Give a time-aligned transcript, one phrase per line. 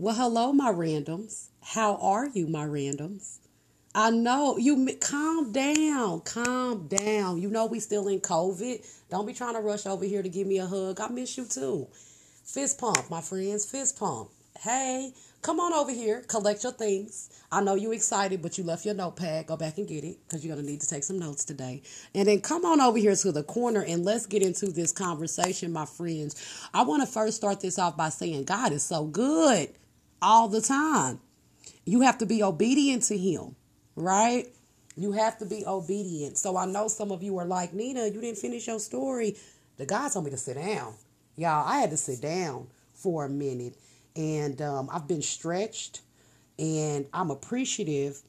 [0.00, 1.48] Well, hello, my randoms.
[1.62, 3.36] How are you, my randoms?
[3.94, 7.38] I know you calm down, calm down.
[7.38, 8.82] You know we still in COVID.
[9.10, 11.02] Don't be trying to rush over here to give me a hug.
[11.02, 11.86] I miss you too.
[12.46, 14.30] Fist pump, my friends, fist pump.
[14.58, 15.12] Hey,
[15.42, 17.28] come on over here, collect your things.
[17.52, 19.48] I know you excited, but you left your notepad.
[19.48, 21.82] Go back and get it because you're gonna need to take some notes today.
[22.14, 25.74] And then come on over here to the corner and let's get into this conversation,
[25.74, 26.66] my friends.
[26.72, 29.68] I want to first start this off by saying God is so good
[30.22, 31.20] all the time.
[31.84, 33.56] You have to be obedient to Him
[33.96, 34.46] right?
[34.96, 36.38] You have to be obedient.
[36.38, 39.36] So I know some of you are like, Nina, you didn't finish your story.
[39.76, 40.94] The God told me to sit down.
[41.36, 43.76] Y'all, I had to sit down for a minute.
[44.16, 46.02] And um, I've been stretched
[46.58, 48.20] and I'm appreciative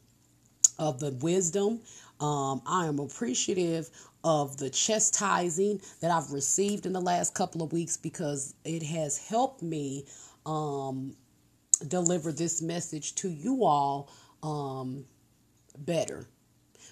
[0.80, 1.82] of the wisdom.
[2.22, 3.90] Um, I am appreciative
[4.24, 9.18] of the chastising that I've received in the last couple of weeks because it has
[9.18, 10.06] helped me
[10.46, 11.16] um,
[11.88, 14.12] deliver this message to you all
[14.44, 15.06] um,
[15.78, 16.28] better.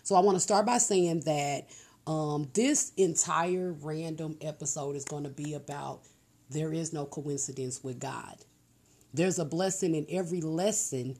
[0.03, 1.67] So I want to start by saying that
[2.08, 6.02] um, this entire random episode is going to be about
[6.49, 8.38] there is no coincidence with God.
[9.14, 11.17] There's a blessing in every lesson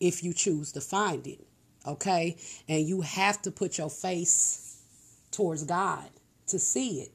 [0.00, 1.46] if you choose to find it.
[1.86, 2.36] Okay?
[2.68, 4.82] And you have to put your face
[5.30, 6.08] towards God
[6.48, 7.12] to see it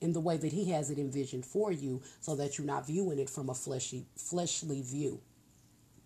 [0.00, 3.18] in the way that he has it envisioned for you so that you're not viewing
[3.18, 5.20] it from a fleshy fleshly view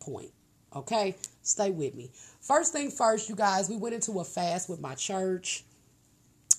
[0.01, 0.31] point.
[0.75, 1.17] Okay?
[1.43, 2.11] Stay with me.
[2.41, 5.65] First thing first, you guys, we went into a fast with my church.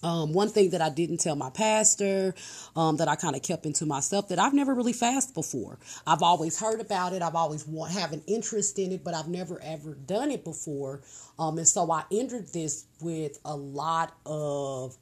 [0.04, 2.36] Um, one thing that I didn't tell my pastor,
[2.76, 5.80] um, that I kind of kept into myself, that I've never really fasted before.
[6.06, 7.22] I've always heard about it.
[7.22, 11.02] I've always want have an interest in it, but I've never ever done it before.
[11.40, 14.98] Um, and so I entered this with a lot of.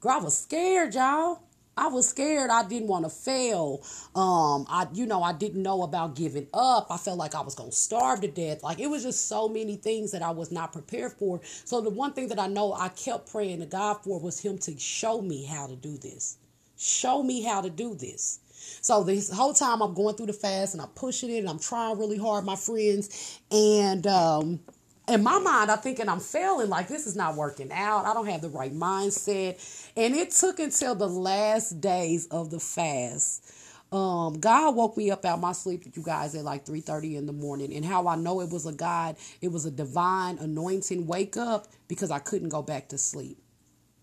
[0.00, 1.42] Girl, I was scared, y'all.
[1.78, 2.50] I was scared.
[2.50, 3.82] I didn't want to fail.
[4.14, 6.88] Um, I, you know, I didn't know about giving up.
[6.90, 8.64] I felt like I was gonna starve to death.
[8.64, 11.40] Like it was just so many things that I was not prepared for.
[11.64, 14.58] So the one thing that I know I kept praying to God for was Him
[14.58, 16.38] to show me how to do this.
[16.76, 18.40] Show me how to do this.
[18.80, 21.60] So this whole time I'm going through the fast and I'm pushing it and I'm
[21.60, 24.60] trying really hard, my friends, and um
[25.08, 28.06] in my mind, I'm thinking I'm failing, like this is not working out.
[28.06, 29.60] I don't have the right mindset.
[29.96, 33.46] And it took until the last days of the fast.
[33.92, 37.32] Um, God woke me up out my sleep, you guys, at like 3:30 in the
[37.34, 37.74] morning.
[37.74, 41.68] And how I know it was a God, it was a divine anointing wake up
[41.88, 43.38] because I couldn't go back to sleep.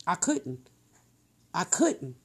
[0.08, 0.70] I couldn't.
[1.54, 2.16] I couldn't.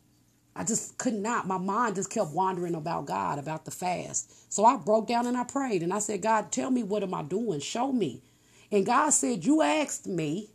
[0.56, 1.46] I just could not.
[1.48, 4.52] My mind just kept wandering about God, about the fast.
[4.52, 7.14] So I broke down and I prayed and I said, God, tell me what am
[7.14, 7.60] I doing?
[7.60, 8.22] Show me.
[8.70, 10.50] And God said, You asked me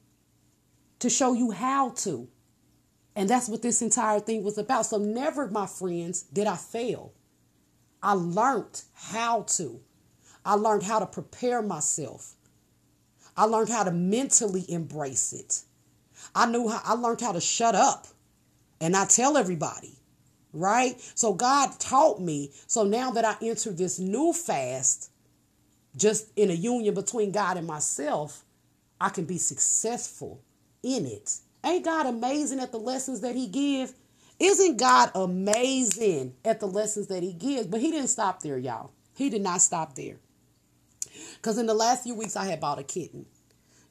[0.99, 2.27] to show you how to.
[3.15, 4.85] And that's what this entire thing was about.
[4.85, 7.13] So, never, my friends, did I fail.
[8.03, 9.79] I learned how to.
[10.45, 12.35] I learned how to prepare myself.
[13.35, 15.61] I learned how to mentally embrace it.
[16.33, 18.07] I knew how I learned how to shut up
[18.79, 19.97] and not tell everybody.
[20.53, 21.01] Right?
[21.15, 22.51] So God taught me.
[22.67, 25.11] So now that I enter this new fast,
[25.95, 28.43] just in a union between God and myself,
[28.99, 30.41] I can be successful
[30.83, 31.37] in it.
[31.63, 33.93] Ain't God amazing at the lessons that he gives?
[34.39, 37.67] Isn't God amazing at the lessons that he gives?
[37.67, 38.91] But he didn't stop there, y'all.
[39.15, 40.17] He did not stop there.
[41.35, 43.25] Because in the last few weeks, I had bought a kitten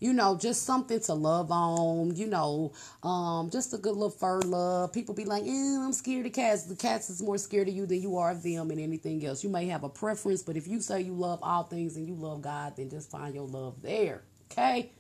[0.05, 4.39] you know, just something to love on, you know, um, just a good little fur
[4.41, 4.93] love.
[4.93, 6.65] People be like, eh, I'm scared of cats.
[6.65, 9.43] The cats is more scared of you than you are of them and anything else.
[9.43, 12.13] You may have a preference, but if you say you love all things and you
[12.17, 14.25] love God, then just find your love there.
[14.53, 14.93] Okay?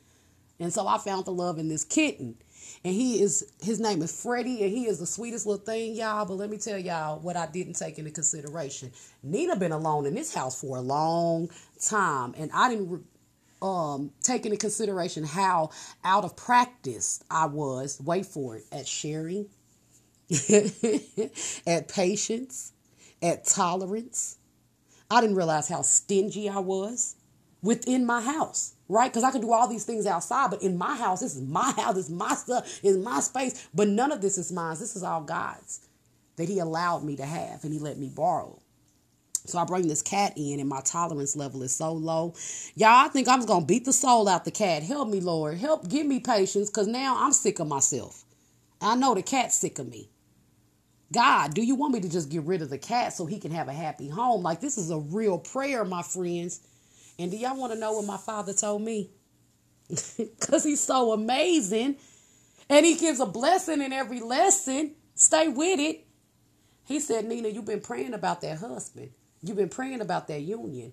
[0.58, 2.36] And so I found the love in this kitten.
[2.82, 6.24] And he is his name is Freddie, and he is the sweetest little thing, y'all.
[6.24, 8.90] But let me tell y'all what I didn't take into consideration.
[9.22, 13.04] Nina been alone in this house for a long time, and I didn't
[13.64, 15.70] um, take into consideration how
[16.04, 19.46] out of practice I was, wait for it, at sharing,
[21.66, 22.72] at patience,
[23.22, 24.36] at tolerance.
[25.10, 27.16] I didn't realize how stingy I was
[27.62, 29.10] within my house, right?
[29.10, 31.72] Because I could do all these things outside, but in my house, this is my
[31.78, 33.68] house, this is my stuff, it's my space.
[33.74, 34.76] But none of this is mine.
[34.78, 35.88] This is all God's
[36.36, 38.60] that He allowed me to have and He let me borrow.
[39.46, 42.34] So I bring this cat in, and my tolerance level is so low.
[42.76, 44.82] Y'all, I think I'm gonna beat the soul out the cat.
[44.82, 45.58] Help me, Lord.
[45.58, 48.24] Help give me patience, cause now I'm sick of myself.
[48.80, 50.10] I know the cat's sick of me.
[51.12, 53.52] God, do you want me to just get rid of the cat so he can
[53.52, 54.42] have a happy home?
[54.42, 56.60] Like this is a real prayer, my friends.
[57.18, 59.10] And do y'all want to know what my father told me?
[60.40, 61.96] Cause he's so amazing,
[62.68, 64.94] and he gives a blessing in every lesson.
[65.14, 66.06] Stay with it.
[66.86, 69.10] He said, Nina, you've been praying about that husband.
[69.44, 70.92] You've been praying about that union.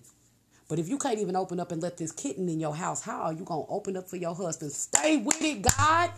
[0.68, 3.22] But if you can't even open up and let this kitten in your house, how
[3.22, 4.72] are you going to open up for your husband?
[4.72, 6.10] Stay with it, God.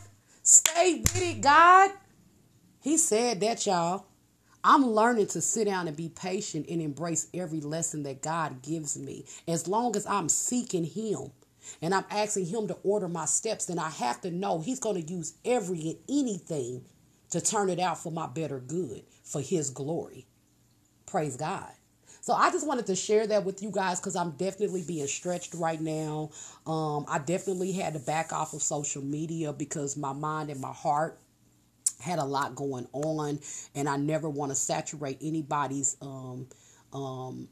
[0.42, 1.92] Stay with it, God.
[2.80, 4.06] He said that, y'all.
[4.62, 8.98] I'm learning to sit down and be patient and embrace every lesson that God gives
[8.98, 9.26] me.
[9.46, 11.32] As long as I'm seeking Him
[11.82, 15.04] and I'm asking Him to order my steps, then I have to know He's going
[15.04, 16.84] to use every and anything
[17.30, 20.26] to turn it out for my better good, for His glory.
[21.06, 21.72] Praise God.
[22.24, 25.52] So I just wanted to share that with you guys because I'm definitely being stretched
[25.52, 26.30] right now.
[26.66, 30.72] Um, I definitely had to back off of social media because my mind and my
[30.72, 31.20] heart
[32.00, 33.40] had a lot going on,
[33.74, 36.48] and I never want to saturate anybody's um,
[36.94, 37.46] um,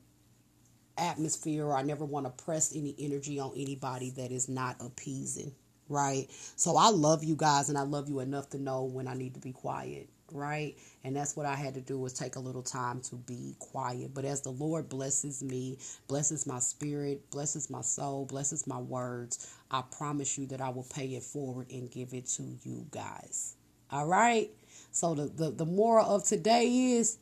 [0.97, 1.67] atmosphere.
[1.67, 5.53] Or I never want to press any energy on anybody that is not appeasing,
[5.91, 6.29] right?
[6.57, 9.35] So I love you guys, and I love you enough to know when I need
[9.35, 10.77] to be quiet right?
[11.05, 14.13] And that's what I had to do was take a little time to be quiet.
[14.15, 19.55] But as the Lord blesses me, blesses my spirit, blesses my soul, blesses my words,
[19.71, 23.57] I promise you that I will pay it forward and give it to you guys.
[23.91, 24.51] All right?
[24.93, 27.19] So the, the, the moral of today is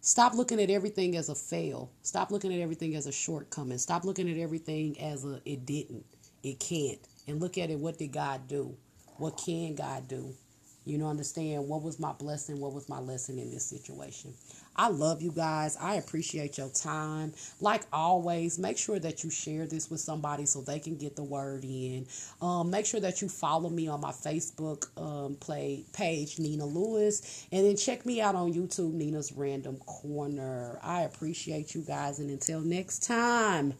[0.00, 1.92] stop looking at everything as a fail.
[2.02, 3.78] Stop looking at everything as a shortcoming.
[3.78, 6.06] Stop looking at everything as a it didn't.
[6.42, 7.00] It can't.
[7.26, 8.76] And look at it, what did God do?
[9.16, 10.34] What can God do?
[10.84, 14.34] You know, understand what was my blessing, what was my lesson in this situation.
[14.76, 15.76] I love you guys.
[15.80, 17.32] I appreciate your time.
[17.60, 21.22] Like always, make sure that you share this with somebody so they can get the
[21.22, 22.06] word in.
[22.42, 27.46] Um, make sure that you follow me on my Facebook um, play page, Nina Lewis,
[27.52, 30.78] and then check me out on YouTube, Nina's Random Corner.
[30.82, 33.74] I appreciate you guys, and until next time,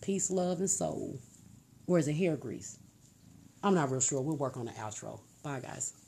[0.00, 1.18] peace, love, and soul.
[1.88, 2.78] Is it hair grease?
[3.64, 4.22] I'm not real sure.
[4.22, 5.18] We'll work on the outro.
[5.42, 5.99] Bye, guys.